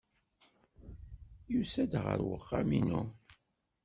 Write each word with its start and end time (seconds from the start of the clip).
Yusa-d 1.53 1.93
ɣer 2.03 2.19
uxxam-inu. 2.35 3.01